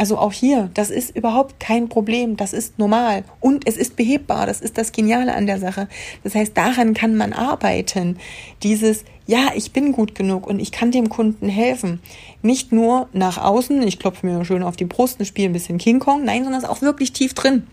Also 0.00 0.16
auch 0.16 0.32
hier, 0.32 0.70
das 0.72 0.88
ist 0.88 1.14
überhaupt 1.14 1.60
kein 1.60 1.90
Problem, 1.90 2.38
das 2.38 2.54
ist 2.54 2.78
normal 2.78 3.22
und 3.38 3.68
es 3.68 3.76
ist 3.76 3.96
behebbar, 3.96 4.46
das 4.46 4.62
ist 4.62 4.78
das 4.78 4.92
Geniale 4.92 5.34
an 5.34 5.46
der 5.46 5.58
Sache. 5.58 5.88
Das 6.24 6.34
heißt, 6.34 6.56
daran 6.56 6.94
kann 6.94 7.18
man 7.18 7.34
arbeiten. 7.34 8.16
Dieses, 8.62 9.04
ja, 9.26 9.50
ich 9.54 9.72
bin 9.72 9.92
gut 9.92 10.14
genug 10.14 10.46
und 10.46 10.58
ich 10.58 10.72
kann 10.72 10.90
dem 10.90 11.10
Kunden 11.10 11.50
helfen. 11.50 12.00
Nicht 12.40 12.72
nur 12.72 13.10
nach 13.12 13.36
außen, 13.36 13.82
ich 13.82 13.98
klopfe 13.98 14.26
mir 14.26 14.42
schön 14.46 14.62
auf 14.62 14.76
die 14.76 14.86
Brust 14.86 15.20
und 15.20 15.26
spiele 15.26 15.50
ein 15.50 15.52
bisschen 15.52 15.76
King 15.76 15.98
Kong, 15.98 16.24
nein, 16.24 16.44
sondern 16.44 16.62
es 16.62 16.64
ist 16.64 16.70
auch 16.70 16.80
wirklich 16.80 17.12
tief 17.12 17.34
drin. 17.34 17.66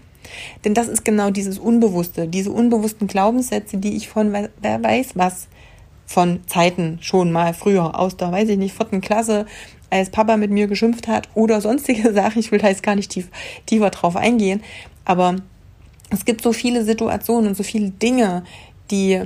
Denn 0.65 0.73
das 0.73 0.87
ist 0.87 1.05
genau 1.05 1.29
dieses 1.29 1.59
Unbewusste, 1.59 2.27
diese 2.27 2.51
unbewussten 2.51 3.07
Glaubenssätze, 3.07 3.77
die 3.77 3.95
ich 3.95 4.07
von 4.07 4.33
wer 4.33 4.83
weiß 4.83 5.11
was 5.15 5.47
von 6.05 6.39
Zeiten 6.47 6.99
schon 7.01 7.31
mal 7.31 7.53
früher 7.53 7.99
aus 7.99 8.15
der, 8.15 8.31
weiß 8.31 8.49
ich 8.49 8.57
nicht, 8.57 8.75
vierten 8.75 9.01
Klasse, 9.01 9.45
als 9.89 10.09
Papa 10.09 10.37
mit 10.37 10.51
mir 10.51 10.67
geschimpft 10.67 11.07
hat 11.07 11.29
oder 11.33 11.61
sonstige 11.61 12.13
Sachen. 12.13 12.39
Ich 12.39 12.51
will 12.51 12.59
da 12.59 12.69
jetzt 12.69 12.83
gar 12.83 12.95
nicht 12.95 13.11
tief, 13.11 13.29
tiefer 13.65 13.89
drauf 13.89 14.15
eingehen. 14.15 14.61
Aber 15.05 15.35
es 16.09 16.25
gibt 16.25 16.41
so 16.41 16.53
viele 16.53 16.83
Situationen 16.83 17.49
und 17.49 17.57
so 17.57 17.63
viele 17.63 17.89
Dinge, 17.89 18.43
die 18.89 19.21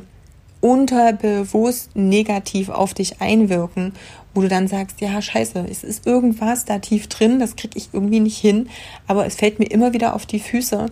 unterbewusst 0.60 1.96
negativ 1.96 2.70
auf 2.70 2.94
dich 2.94 3.22
einwirken, 3.22 3.94
wo 4.34 4.42
du 4.42 4.48
dann 4.48 4.68
sagst, 4.68 5.02
ja, 5.02 5.22
scheiße, 5.22 5.66
es 5.70 5.84
ist 5.84 6.08
irgendwas 6.08 6.66
da 6.66 6.80
tief 6.80 7.08
drin, 7.08 7.40
das 7.40 7.56
kriege 7.56 7.78
ich 7.78 7.90
irgendwie 7.94 8.20
nicht 8.20 8.38
hin, 8.38 8.70
aber 9.08 9.26
es 9.26 9.36
fällt 9.36 9.60
mir 9.60 9.66
immer 9.66 9.94
wieder 9.94 10.16
auf 10.16 10.26
die 10.26 10.40
Füße. 10.40 10.88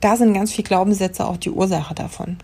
Da 0.00 0.16
sind 0.16 0.34
ganz 0.34 0.52
viele 0.52 0.66
Glaubenssätze 0.66 1.26
auch 1.26 1.36
die 1.36 1.50
Ursache 1.50 1.94
davon. 1.94 2.38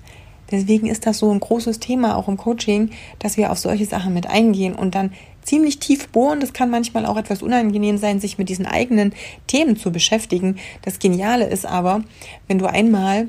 Deswegen 0.51 0.87
ist 0.87 1.07
das 1.07 1.19
so 1.19 1.31
ein 1.31 1.41
großes 1.41 1.79
Thema 1.79 2.17
auch 2.17 2.29
im 2.29 2.37
Coaching, 2.37 2.91
dass 3.19 3.37
wir 3.37 3.53
auf 3.53 3.59
solche 3.59 3.85
Sachen 3.85 4.15
mit 4.15 4.29
eingehen 4.29 4.75
und 4.75 4.95
dann 4.95 5.13
ziemlich 5.43 5.79
tief 5.79 6.09
bohren. 6.09 6.41
Das 6.41 6.53
kann 6.53 6.71
manchmal 6.71 7.05
auch 7.05 7.17
etwas 7.17 7.43
unangenehm 7.43 7.99
sein, 7.99 8.21
sich 8.21 8.39
mit 8.39 8.49
diesen 8.49 8.67
eigenen 8.67 9.13
Themen 9.47 9.77
zu 9.77 9.91
beschäftigen. 9.91 10.57
Das 10.83 10.99
Geniale 10.99 11.47
ist 11.47 11.67
aber, 11.67 12.03
wenn 12.47 12.59
du 12.59 12.67
einmal 12.67 13.29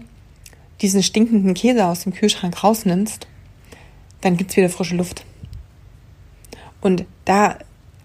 diesen 0.81 1.03
stinkenden 1.03 1.53
Käse 1.53 1.85
aus 1.85 2.03
dem 2.03 2.13
Kühlschrank 2.13 2.63
rausnimmst, 2.63 3.27
dann 4.21 4.37
gibt's 4.37 4.55
wieder 4.55 4.69
frische 4.69 4.95
Luft. 4.95 5.25
Und 6.81 7.05
da 7.25 7.57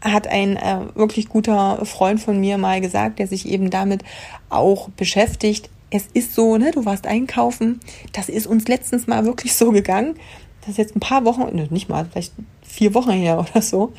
hat 0.02 0.26
ein 0.26 0.57
äh, 0.57 0.81
wirklich 0.95 1.28
guter 1.28 1.85
Freund 1.87 2.21
von 2.21 2.38
mir 2.38 2.59
mal 2.59 2.81
gesagt, 2.81 3.19
der 3.19 3.26
sich 3.26 3.49
eben 3.49 3.71
damit 3.71 4.04
auch 4.50 4.90
beschäftigt. 4.90 5.71
Es 5.90 6.09
ist 6.12 6.35
so, 6.35 6.57
ne, 6.59 6.73
du 6.73 6.85
warst 6.85 7.07
einkaufen. 7.07 7.81
Das 8.12 8.28
ist 8.28 8.47
uns 8.47 8.69
letztens 8.69 9.07
mal 9.07 9.25
wirklich 9.25 9.54
so 9.54 9.71
gegangen. 9.71 10.16
das 10.61 10.71
ist 10.71 10.78
jetzt 10.78 10.97
ein 10.97 11.00
paar 11.00 11.25
Wochen, 11.25 11.69
nicht 11.71 11.88
mal, 11.88 12.07
vielleicht 12.11 12.33
vier 12.62 12.95
Wochen 12.95 13.12
her 13.12 13.38
oder 13.50 13.62
so. 13.62 13.93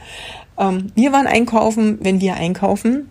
Ähm, 0.58 0.91
wir 0.96 1.12
waren 1.12 1.27
einkaufen, 1.27 1.98
wenn 2.01 2.22
wir 2.22 2.36
einkaufen, 2.36 3.10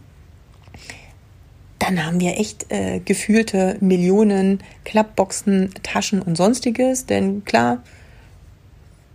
dann 1.79 2.05
haben 2.05 2.21
wir 2.21 2.39
echt 2.39 2.73
äh, 2.73 3.01
gefühlte 3.05 3.77
Millionen 3.81 4.61
Klappboxen, 4.85 5.71
Taschen 5.83 6.23
und 6.23 6.37
sonstiges. 6.37 7.05
Denn 7.05 7.45
klar, 7.45 7.83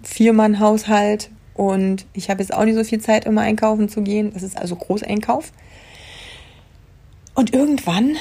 Viermann-Haushalt 0.03 1.31
und 1.59 2.05
ich 2.13 2.29
habe 2.29 2.41
jetzt 2.41 2.53
auch 2.53 2.63
nicht 2.63 2.75
so 2.75 2.85
viel 2.85 3.01
Zeit, 3.01 3.25
immer 3.25 3.41
einkaufen 3.41 3.89
zu 3.89 4.01
gehen. 4.01 4.31
Das 4.33 4.43
ist 4.43 4.57
also 4.57 4.77
Großeinkauf. 4.77 5.51
Und 7.35 7.53
irgendwann, 7.53 8.15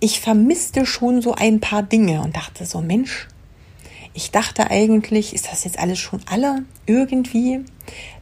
ich 0.00 0.20
vermisste 0.20 0.84
schon 0.84 1.22
so 1.22 1.34
ein 1.34 1.60
paar 1.60 1.82
Dinge 1.82 2.20
und 2.20 2.36
dachte 2.36 2.66
so, 2.66 2.82
Mensch, 2.82 3.26
ich 4.12 4.32
dachte 4.32 4.70
eigentlich, 4.70 5.32
ist 5.32 5.50
das 5.50 5.64
jetzt 5.64 5.78
alles 5.78 5.98
schon 5.98 6.20
alle 6.30 6.66
irgendwie? 6.84 7.60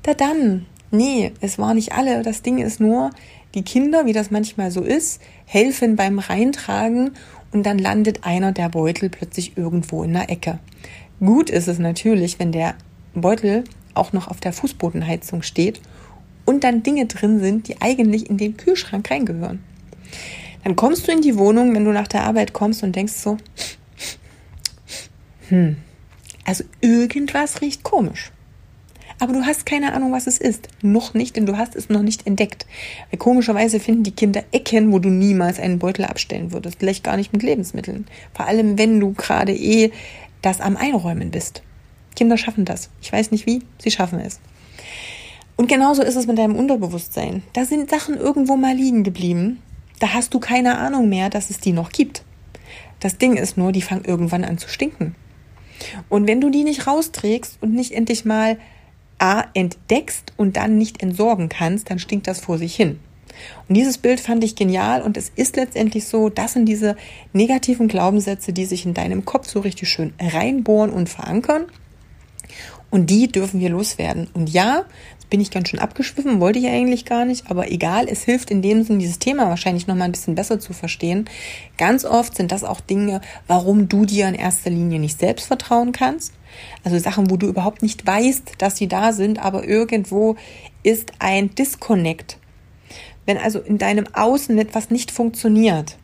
Da 0.05 0.15
dann, 0.15 0.67
nee, 0.93 1.33
es 1.41 1.59
war 1.59 1.75
nicht 1.75 1.95
alle. 1.95 2.23
Das 2.23 2.43
Ding 2.43 2.59
ist 2.59 2.79
nur, 2.79 3.11
die 3.57 3.65
Kinder, 3.65 4.07
wie 4.07 4.13
das 4.13 4.31
manchmal 4.31 4.71
so 4.71 4.83
ist, 4.83 5.21
helfen 5.45 5.97
beim 5.97 6.21
Reintragen 6.21 7.15
und 7.51 7.67
dann 7.67 7.81
landet 7.81 8.23
einer 8.23 8.53
der 8.53 8.69
Beutel 8.69 9.11
plötzlich 9.11 9.57
irgendwo 9.57 10.05
in 10.05 10.13
der 10.13 10.31
Ecke. 10.31 10.61
Gut 11.19 11.51
ist 11.51 11.67
es 11.67 11.81
natürlich, 11.81 12.39
wenn 12.39 12.53
der 12.53 12.77
Beutel 13.13 13.65
auch 13.95 14.13
noch 14.13 14.29
auf 14.29 14.41
der 14.41 14.53
Fußbodenheizung 14.53 15.43
steht 15.43 15.81
und 16.45 16.65
dann 16.65 16.83
Dinge 16.83 17.07
drin 17.07 17.41
sind, 17.41 17.69
die 17.69 17.81
eigentlich 17.81 18.29
in 18.29 18.39
den 18.39 18.57
Kühlschrank 18.57 19.11
reingehören. 19.11 19.63
Dann 20.65 20.77
kommst 20.77 21.09
du 21.09 21.13
in 21.13 21.23
die 21.23 21.37
Wohnung, 21.37 21.75
wenn 21.75 21.85
du 21.85 21.93
nach 21.93 22.09
der 22.09 22.25
Arbeit 22.25 22.53
kommst 22.53 22.83
und 22.83 22.95
denkst 22.95 23.15
so, 23.15 23.37
hm, 25.49 25.77
also 26.45 26.65
irgendwas 26.81 27.61
riecht 27.61 27.83
komisch. 27.83 28.33
Aber 29.19 29.33
du 29.33 29.45
hast 29.47 29.67
keine 29.67 29.93
Ahnung, 29.93 30.11
was 30.11 30.27
es 30.27 30.39
ist. 30.39 30.67
Noch 30.83 31.15
nicht, 31.15 31.37
denn 31.37 31.47
du 31.47 31.57
hast 31.57 31.77
es 31.77 31.89
noch 31.89 32.03
nicht 32.03 32.27
entdeckt. 32.27 32.67
Weil 33.11 33.19
komischerweise 33.19 33.79
finden 33.79 34.03
die 34.03 34.11
Kinder 34.11 34.43
Ecken, 34.51 34.93
wo 34.93 34.99
du 34.99 35.11
niemals 35.11 35.61
einen 35.61 35.79
Beutel 35.79 36.07
abstellen 36.07 36.51
würdest. 36.51 36.79
Vielleicht 36.81 37.05
gar 37.05 37.17
nicht 37.17 37.33
mit 37.33 37.45
Lebensmitteln. 37.45 38.07
Vor 38.35 38.47
allem, 38.47 38.79
wenn 38.79 38.99
du 38.99 39.13
gerade 39.13 39.53
eh 39.53 39.93
das 40.41 40.61
am 40.61 40.77
Einräumen 40.77 41.31
bist. 41.31 41.63
Kinder 42.15 42.37
schaffen 42.37 42.65
das. 42.65 42.91
Ich 43.01 43.13
weiß 43.13 43.31
nicht 43.31 43.47
wie, 43.47 43.63
sie 43.79 43.91
schaffen 43.91 44.21
es. 44.21 44.41
Und 45.57 45.69
genauso 45.69 46.03
ist 46.03 46.17
es 46.17 46.27
mit 46.27 46.39
deinem 46.39 46.57
Unterbewusstsein. 46.57 47.43
Da 47.53 47.65
sind 47.65 47.91
Sachen 47.91 48.17
irgendwo 48.17 48.57
mal 48.57 48.75
liegen 48.75 49.05
geblieben. 49.05 49.63
Da 50.01 50.13
hast 50.13 50.35
du 50.35 50.41
keine 50.41 50.79
Ahnung 50.79 51.09
mehr, 51.09 51.31
dass 51.31 51.51
es 51.51 51.61
die 51.61 51.73
noch 51.73 51.91
gibt. 51.91 52.25
Das 53.01 53.19
Ding 53.19 53.37
ist 53.37 53.57
nur, 53.57 53.73
die 53.73 53.83
fangen 53.83 54.05
irgendwann 54.05 54.45
an 54.45 54.59
zu 54.59 54.69
stinken. 54.69 55.15
Und 56.09 56.27
wenn 56.27 56.41
du 56.41 56.51
die 56.51 56.65
nicht 56.65 56.87
rausträgst 56.87 57.59
und 57.61 57.75
nicht 57.75 57.93
endlich 57.93 58.25
mal 58.25 58.59
A 59.19 59.45
entdeckst 59.55 60.33
und 60.37 60.57
dann 60.57 60.79
nicht 60.79 61.03
entsorgen 61.03 61.49
kannst, 61.49 61.91
dann 61.91 61.99
stinkt 61.99 62.27
das 62.27 62.41
vor 62.41 62.59
sich 62.59 62.75
hin. 62.75 62.99
Und 63.69 63.77
dieses 63.77 63.99
Bild 63.99 64.21
fand 64.21 64.45
ich 64.45 64.57
genial 64.57 65.03
und 65.03 65.17
es 65.17 65.31
ist 65.35 65.57
letztendlich 65.57 66.07
so, 66.07 66.29
das 66.29 66.53
sind 66.53 66.67
diese 66.67 66.97
negativen 67.33 67.89
Glaubenssätze, 67.89 68.53
die 68.53 68.67
sich 68.67 68.85
in 68.85 68.95
deinem 68.95 69.25
Kopf 69.25 69.49
so 69.49 69.61
richtig 69.61 69.89
schön 69.89 70.13
reinbohren 70.21 70.91
und 70.91 71.09
verankern. 71.09 71.67
Und 72.93 73.09
die 73.09 73.27
dürfen 73.27 73.59
wir 73.59 73.71
loswerden. 73.71 74.29
Und 74.35 74.51
ja, 74.51 74.85
bin 75.31 75.41
ich 75.41 75.51
ganz 75.51 75.71
schön 75.71 75.81
abgeschwiffen, 75.81 76.41
wollte 76.41 76.59
ich 76.59 76.67
eigentlich 76.67 77.07
gar 77.07 77.25
nicht, 77.25 77.51
aber 77.51 77.73
egal, 77.73 78.07
es 78.07 78.23
hilft 78.23 78.51
in 78.51 78.61
dem 78.61 78.83
Sinn, 78.83 78.99
dieses 78.99 79.19
Thema 79.19 79.49
wahrscheinlich 79.49 79.87
noch 79.87 79.95
mal 79.95 80.05
ein 80.05 80.13
bisschen 80.13 80.35
besser 80.35 80.61
zu 80.61 80.75
verstehen. 80.75 81.25
Ganz 81.79 82.05
oft 82.05 82.37
sind 82.37 82.53
das 82.53 82.65
auch 82.65 82.83
Dinge, 82.83 83.23
warum 83.47 83.89
du 83.89 84.05
dir 84.05 84.29
in 84.29 84.35
erster 84.35 84.69
Linie 84.69 85.01
nicht 85.01 85.19
selbst 85.19 85.47
vertrauen 85.47 85.93
kannst. 85.93 86.35
Also 86.85 86.99
Sachen, 86.99 87.31
wo 87.31 87.39
du 87.39 87.47
überhaupt 87.47 87.81
nicht 87.81 88.07
weißt, 88.07 88.57
dass 88.59 88.77
sie 88.77 88.89
da 88.89 89.15
sind, 89.15 89.39
aber 89.39 89.67
irgendwo 89.67 90.37
ist 90.83 91.13
ein 91.19 91.55
Disconnect. 91.55 92.37
Wenn 93.25 93.39
also 93.39 93.59
in 93.61 93.79
deinem 93.79 94.05
Außen 94.13 94.59
etwas 94.59 94.91
nicht 94.91 95.11
funktioniert, 95.11 95.97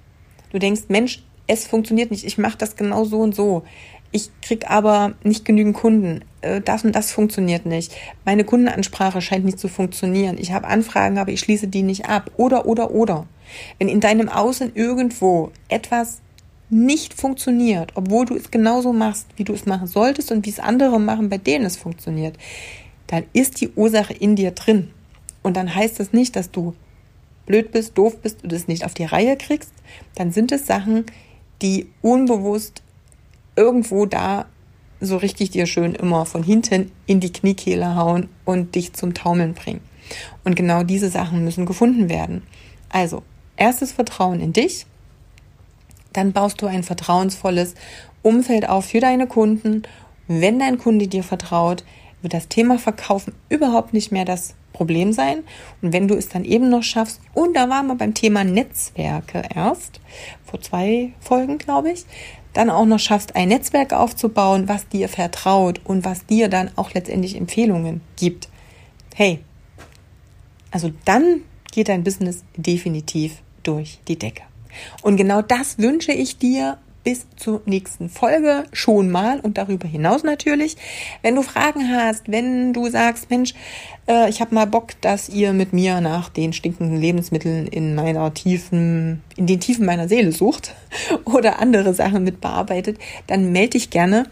du 0.52 0.58
denkst, 0.58 0.84
Mensch, 0.88 1.22
es 1.46 1.66
funktioniert 1.66 2.10
nicht, 2.10 2.24
ich 2.24 2.38
mache 2.38 2.56
das 2.56 2.76
genau 2.76 3.04
so 3.04 3.20
und 3.20 3.34
so 3.34 3.64
ich 4.10 4.30
krieg 4.40 4.70
aber 4.70 5.14
nicht 5.22 5.44
genügend 5.44 5.76
Kunden. 5.76 6.24
Äh, 6.40 6.60
das 6.60 6.84
und 6.84 6.94
das 6.94 7.12
funktioniert 7.12 7.66
nicht. 7.66 7.94
Meine 8.24 8.44
Kundenansprache 8.44 9.20
scheint 9.20 9.44
nicht 9.44 9.58
zu 9.58 9.68
funktionieren. 9.68 10.38
Ich 10.38 10.52
habe 10.52 10.66
Anfragen, 10.66 11.18
aber 11.18 11.32
ich 11.32 11.40
schließe 11.40 11.68
die 11.68 11.82
nicht 11.82 12.06
ab. 12.06 12.30
Oder, 12.36 12.66
oder, 12.66 12.90
oder. 12.90 13.26
Wenn 13.78 13.88
in 13.88 14.00
deinem 14.00 14.28
Außen 14.28 14.72
irgendwo 14.74 15.52
etwas 15.68 16.20
nicht 16.70 17.14
funktioniert, 17.14 17.92
obwohl 17.94 18.26
du 18.26 18.36
es 18.36 18.50
genauso 18.50 18.92
machst, 18.92 19.26
wie 19.36 19.44
du 19.44 19.54
es 19.54 19.66
machen 19.66 19.86
solltest 19.86 20.30
und 20.32 20.44
wie 20.44 20.50
es 20.50 20.60
andere 20.60 21.00
machen, 21.00 21.28
bei 21.28 21.38
denen 21.38 21.64
es 21.64 21.76
funktioniert, 21.76 22.36
dann 23.06 23.24
ist 23.32 23.60
die 23.60 23.70
Ursache 23.70 24.12
in 24.12 24.36
dir 24.36 24.50
drin. 24.50 24.90
Und 25.42 25.56
dann 25.56 25.74
heißt 25.74 25.98
das 25.98 26.12
nicht, 26.12 26.36
dass 26.36 26.50
du 26.50 26.74
blöd 27.46 27.72
bist, 27.72 27.96
doof 27.96 28.18
bist 28.18 28.44
und 28.44 28.52
es 28.52 28.68
nicht 28.68 28.84
auf 28.84 28.92
die 28.92 29.04
Reihe 29.04 29.36
kriegst. 29.36 29.72
Dann 30.14 30.30
sind 30.30 30.52
es 30.52 30.66
Sachen, 30.66 31.06
die 31.62 31.88
unbewusst 32.02 32.82
irgendwo 33.58 34.06
da 34.06 34.46
so 35.00 35.16
richtig 35.16 35.50
dir 35.50 35.66
schön 35.66 35.94
immer 35.94 36.26
von 36.26 36.42
hinten 36.42 36.92
in 37.06 37.20
die 37.20 37.32
Kniekehle 37.32 37.96
hauen 37.96 38.28
und 38.44 38.74
dich 38.74 38.92
zum 38.92 39.14
Taumeln 39.14 39.54
bringen. 39.54 39.80
Und 40.44 40.54
genau 40.54 40.84
diese 40.84 41.10
Sachen 41.10 41.44
müssen 41.44 41.66
gefunden 41.66 42.08
werden. 42.08 42.42
Also, 42.88 43.22
erstes 43.56 43.92
Vertrauen 43.92 44.40
in 44.40 44.52
dich, 44.52 44.86
dann 46.12 46.32
baust 46.32 46.62
du 46.62 46.66
ein 46.66 46.82
vertrauensvolles 46.84 47.74
Umfeld 48.22 48.68
auf 48.68 48.86
für 48.86 49.00
deine 49.00 49.26
Kunden. 49.26 49.82
Wenn 50.26 50.58
dein 50.58 50.78
Kunde 50.78 51.08
dir 51.08 51.22
vertraut, 51.22 51.84
wird 52.22 52.34
das 52.34 52.48
Thema 52.48 52.78
Verkaufen 52.78 53.34
überhaupt 53.48 53.92
nicht 53.92 54.10
mehr 54.10 54.24
das 54.24 54.54
Problem 54.72 55.12
sein. 55.12 55.42
Und 55.82 55.92
wenn 55.92 56.08
du 56.08 56.14
es 56.14 56.28
dann 56.28 56.44
eben 56.44 56.70
noch 56.70 56.82
schaffst, 56.82 57.20
und 57.34 57.56
da 57.56 57.68
waren 57.68 57.88
wir 57.88 57.94
beim 57.96 58.14
Thema 58.14 58.44
Netzwerke 58.44 59.42
erst, 59.54 60.00
vor 60.44 60.60
zwei 60.60 61.12
Folgen, 61.20 61.58
glaube 61.58 61.90
ich, 61.90 62.06
dann 62.58 62.70
auch 62.70 62.86
noch 62.86 62.98
schaffst, 62.98 63.36
ein 63.36 63.48
Netzwerk 63.50 63.92
aufzubauen, 63.92 64.68
was 64.68 64.88
dir 64.88 65.08
vertraut 65.08 65.80
und 65.84 66.04
was 66.04 66.26
dir 66.26 66.48
dann 66.48 66.72
auch 66.74 66.92
letztendlich 66.92 67.36
Empfehlungen 67.36 68.00
gibt. 68.16 68.48
Hey, 69.14 69.38
also 70.72 70.90
dann 71.04 71.42
geht 71.70 71.88
dein 71.88 72.02
Business 72.02 72.42
definitiv 72.56 73.42
durch 73.62 74.00
die 74.08 74.18
Decke. 74.18 74.42
Und 75.02 75.16
genau 75.16 75.40
das 75.40 75.78
wünsche 75.78 76.10
ich 76.10 76.38
dir 76.38 76.78
bis 77.04 77.26
zur 77.36 77.62
nächsten 77.64 78.08
Folge 78.08 78.64
schon 78.72 79.08
mal 79.08 79.38
und 79.38 79.56
darüber 79.56 79.86
hinaus 79.86 80.24
natürlich. 80.24 80.76
Wenn 81.22 81.36
du 81.36 81.42
Fragen 81.42 81.88
hast, 81.88 82.24
wenn 82.26 82.72
du 82.72 82.90
sagst, 82.90 83.30
Mensch, 83.30 83.54
äh, 84.08 84.28
ich 84.28 84.40
habe 84.40 84.54
mal 84.54 84.66
Bock, 84.66 84.92
dass 85.00 85.28
ihr 85.28 85.52
mit 85.52 85.72
mir 85.72 86.00
nach 86.00 86.28
den 86.28 86.52
stinkenden 86.52 86.98
Lebensmitteln 86.98 87.66
in 87.66 87.94
meiner 87.94 88.32
tiefen, 88.32 89.22
in 89.36 89.46
den 89.46 89.60
Tiefen 89.60 89.84
meiner 89.84 90.08
Seele 90.08 90.32
sucht 90.32 90.74
oder 91.24 91.60
andere 91.60 91.94
Sachen 91.94 92.24
mit 92.24 92.40
bearbeitet, 92.40 92.98
dann 93.26 93.52
melde 93.52 93.70
dich 93.70 93.90
gerne. 93.90 94.24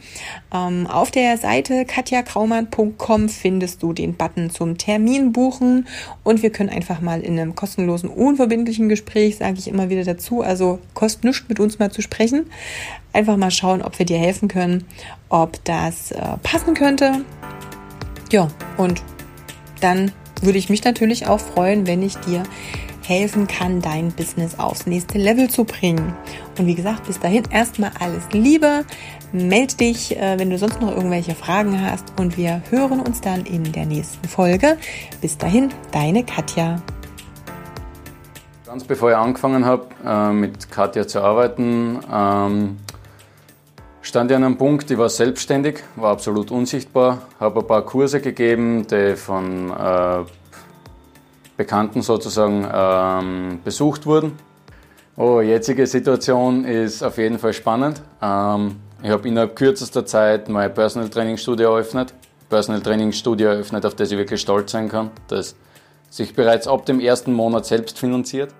Ähm, 0.52 0.86
auf 0.86 1.10
der 1.10 1.36
Seite 1.36 1.84
katjakraumann.com 1.84 3.28
findest 3.28 3.82
du 3.82 3.92
den 3.92 4.14
Button 4.14 4.50
zum 4.50 4.78
Termin 4.78 5.32
buchen 5.32 5.86
und 6.24 6.42
wir 6.42 6.50
können 6.50 6.70
einfach 6.70 7.00
mal 7.00 7.20
in 7.20 7.38
einem 7.38 7.54
kostenlosen, 7.54 8.08
unverbindlichen 8.08 8.88
Gespräch, 8.88 9.36
sage 9.36 9.58
ich 9.58 9.68
immer 9.68 9.90
wieder 9.90 10.04
dazu, 10.04 10.40
also 10.40 10.78
kostet 10.94 11.24
nichts 11.24 11.48
mit 11.48 11.60
uns 11.60 11.78
mal 11.78 11.92
zu 11.92 12.00
sprechen, 12.00 12.46
einfach 13.12 13.36
mal 13.36 13.50
schauen, 13.50 13.82
ob 13.82 13.98
wir 13.98 14.06
dir 14.06 14.18
helfen 14.18 14.48
können, 14.48 14.84
ob 15.28 15.62
das 15.64 16.12
äh, 16.12 16.22
passen 16.42 16.74
könnte. 16.74 17.24
Ja, 18.32 18.48
und 18.76 19.02
dann 19.80 20.12
würde 20.42 20.58
ich 20.58 20.68
mich 20.68 20.84
natürlich 20.84 21.26
auch 21.26 21.40
freuen, 21.40 21.86
wenn 21.86 22.02
ich 22.02 22.16
dir 22.18 22.42
helfen 23.06 23.46
kann, 23.46 23.80
dein 23.80 24.10
Business 24.10 24.58
aufs 24.58 24.86
nächste 24.86 25.18
Level 25.18 25.48
zu 25.48 25.64
bringen. 25.64 26.14
Und 26.58 26.66
wie 26.66 26.74
gesagt, 26.74 27.06
bis 27.06 27.20
dahin 27.20 27.44
erstmal 27.50 27.92
alles 28.00 28.24
Liebe. 28.32 28.84
Meld 29.32 29.80
dich, 29.80 30.16
äh, 30.16 30.38
wenn 30.38 30.50
du 30.50 30.58
sonst 30.58 30.80
noch 30.80 30.90
irgendwelche 30.90 31.34
Fragen 31.34 31.80
hast 31.80 32.12
und 32.18 32.36
wir 32.36 32.62
hören 32.70 33.00
uns 33.00 33.20
dann 33.20 33.44
in 33.44 33.72
der 33.72 33.86
nächsten 33.86 34.26
Folge. 34.26 34.76
Bis 35.20 35.38
dahin, 35.38 35.70
deine 35.92 36.24
Katja. 36.24 36.82
Ganz 38.66 38.84
bevor 38.84 39.10
ich 39.10 39.16
angefangen 39.16 39.64
habe, 39.64 39.86
äh, 40.04 40.32
mit 40.32 40.70
Katja 40.70 41.06
zu 41.06 41.22
arbeiten, 41.22 42.00
ähm, 42.12 42.76
stand 44.06 44.30
ich 44.30 44.36
an 44.36 44.44
einem 44.44 44.56
Punkt, 44.56 44.88
ich 44.88 44.98
war 44.98 45.08
selbstständig, 45.08 45.82
war 45.96 46.12
absolut 46.12 46.52
unsichtbar, 46.52 47.22
habe 47.40 47.58
ein 47.58 47.66
paar 47.66 47.82
Kurse 47.82 48.20
gegeben, 48.20 48.86
die 48.86 49.16
von 49.16 49.70
äh, 49.70 50.24
Bekannten 51.56 52.02
sozusagen 52.02 52.68
ähm, 52.72 53.58
besucht 53.64 54.06
wurden. 54.06 54.38
Oh, 55.16 55.40
jetzige 55.40 55.88
Situation 55.88 56.64
ist 56.64 57.02
auf 57.02 57.18
jeden 57.18 57.40
Fall 57.40 57.52
spannend. 57.52 58.00
Ähm, 58.22 58.76
ich 59.02 59.10
habe 59.10 59.26
innerhalb 59.26 59.56
kürzester 59.56 60.06
Zeit 60.06 60.48
mein 60.48 60.72
Personal 60.72 61.08
Training 61.08 61.36
Studio 61.36 61.72
eröffnet. 61.72 62.14
Personal 62.48 62.82
Training 62.82 63.10
Studio 63.10 63.48
eröffnet, 63.48 63.84
auf 63.84 63.96
das 63.96 64.12
ich 64.12 64.18
wirklich 64.18 64.40
stolz 64.40 64.70
sein 64.70 64.88
kann, 64.88 65.10
das 65.26 65.56
sich 66.10 66.32
bereits 66.32 66.68
ab 66.68 66.86
dem 66.86 67.00
ersten 67.00 67.32
Monat 67.32 67.66
selbst 67.66 67.98
finanziert. 67.98 68.54